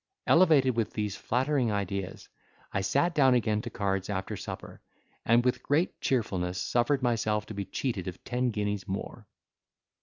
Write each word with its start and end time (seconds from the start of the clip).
Elevated 0.25 0.75
with 0.75 0.93
these 0.93 1.15
flattering 1.15 1.71
ideas, 1.71 2.27
I 2.73 2.81
sat 2.81 3.13
down 3.13 3.35
again 3.35 3.61
to 3.61 3.69
cards 3.69 4.09
after 4.09 4.35
supper, 4.35 4.81
and 5.27 5.45
with 5.45 5.61
great 5.61 6.01
cheerfulness 6.01 6.59
suffered 6.59 7.03
myself 7.03 7.45
to 7.45 7.53
be 7.53 7.65
cheated 7.65 8.07
of 8.07 8.23
ten 8.23 8.49
guineas 8.49 8.87
more. 8.87 9.27